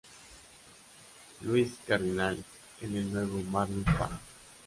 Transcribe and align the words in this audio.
Louis 1.43 1.77
Cardinals, 1.85 2.43
en 2.81 2.97
el 2.97 3.13
nuevo 3.13 3.39
Marlins 3.43 3.85
Park. 3.85 4.19